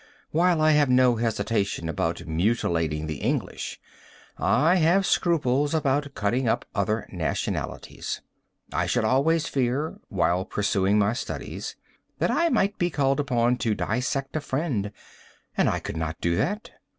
[0.31, 3.79] While I have no hesitation about mutilating the English,
[4.35, 8.19] I have scruples about cutting up other nationalities.
[8.73, 11.75] I should always fear, while pursuing my studies,
[12.17, 14.91] that I might be called upon to dissect a friend,
[15.55, 16.71] and I could not do that.